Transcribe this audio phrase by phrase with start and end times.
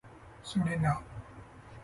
[0.43, 0.99] それな